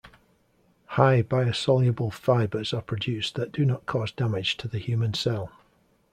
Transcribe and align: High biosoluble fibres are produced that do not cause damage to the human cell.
High 0.97 1.21
biosoluble 1.21 2.11
fibres 2.11 2.73
are 2.73 2.81
produced 2.81 3.35
that 3.35 3.51
do 3.51 3.65
not 3.65 3.85
cause 3.85 4.11
damage 4.11 4.57
to 4.57 4.67
the 4.67 4.79
human 4.79 5.13
cell. 5.13 5.51